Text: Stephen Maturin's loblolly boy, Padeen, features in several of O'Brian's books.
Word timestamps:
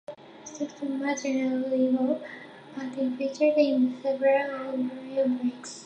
Stephen 0.45 0.97
Maturin's 0.99 1.53
loblolly 1.67 1.91
boy, 1.95 2.25
Padeen, 2.75 3.15
features 3.19 3.53
in 3.55 3.99
several 4.01 4.55
of 4.55 4.73
O'Brian's 4.73 5.43
books. 5.53 5.79